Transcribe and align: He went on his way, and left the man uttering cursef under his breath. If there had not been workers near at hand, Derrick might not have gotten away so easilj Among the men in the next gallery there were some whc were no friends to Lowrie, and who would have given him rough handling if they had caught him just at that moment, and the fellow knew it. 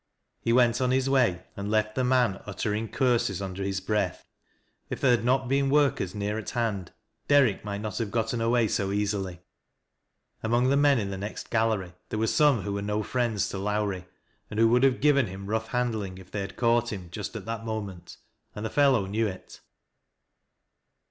He 0.41 0.51
went 0.51 0.81
on 0.81 0.89
his 0.89 1.07
way, 1.11 1.43
and 1.55 1.69
left 1.69 1.93
the 1.93 2.03
man 2.03 2.41
uttering 2.47 2.89
cursef 2.89 3.39
under 3.39 3.61
his 3.63 3.79
breath. 3.79 4.25
If 4.89 4.99
there 4.99 5.11
had 5.11 5.23
not 5.23 5.47
been 5.47 5.69
workers 5.69 6.15
near 6.15 6.39
at 6.39 6.49
hand, 6.49 6.91
Derrick 7.27 7.63
might 7.63 7.81
not 7.81 7.99
have 7.99 8.09
gotten 8.09 8.41
away 8.41 8.67
so 8.67 8.89
easilj 8.89 9.37
Among 10.41 10.69
the 10.69 10.75
men 10.75 10.97
in 10.97 11.11
the 11.11 11.19
next 11.19 11.51
gallery 11.51 11.93
there 12.09 12.17
were 12.17 12.25
some 12.25 12.63
whc 12.63 12.73
were 12.73 12.81
no 12.81 13.03
friends 13.03 13.47
to 13.49 13.59
Lowrie, 13.59 14.07
and 14.49 14.59
who 14.59 14.69
would 14.69 14.81
have 14.81 15.01
given 15.01 15.27
him 15.27 15.45
rough 15.45 15.67
handling 15.67 16.17
if 16.17 16.31
they 16.31 16.41
had 16.41 16.57
caught 16.57 16.91
him 16.91 17.09
just 17.11 17.35
at 17.35 17.45
that 17.45 17.63
moment, 17.63 18.17
and 18.55 18.65
the 18.65 18.71
fellow 18.71 19.05
knew 19.05 19.27
it. 19.27 19.61